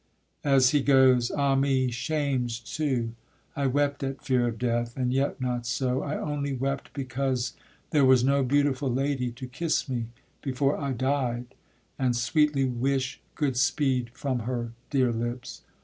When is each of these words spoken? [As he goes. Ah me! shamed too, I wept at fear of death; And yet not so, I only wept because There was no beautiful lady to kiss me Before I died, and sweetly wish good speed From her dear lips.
[As 0.43 0.71
he 0.71 0.81
goes. 0.81 1.29
Ah 1.29 1.53
me! 1.53 1.91
shamed 1.91 2.49
too, 2.49 3.11
I 3.55 3.67
wept 3.67 4.01
at 4.03 4.25
fear 4.25 4.47
of 4.47 4.57
death; 4.57 4.97
And 4.97 5.13
yet 5.13 5.39
not 5.39 5.67
so, 5.67 6.01
I 6.01 6.17
only 6.17 6.53
wept 6.53 6.91
because 6.93 7.53
There 7.91 8.03
was 8.03 8.23
no 8.23 8.41
beautiful 8.43 8.91
lady 8.91 9.29
to 9.33 9.45
kiss 9.45 9.87
me 9.87 10.07
Before 10.41 10.75
I 10.75 10.91
died, 10.93 11.53
and 11.99 12.15
sweetly 12.15 12.65
wish 12.65 13.21
good 13.35 13.55
speed 13.57 14.09
From 14.15 14.39
her 14.39 14.71
dear 14.89 15.11
lips. 15.13 15.61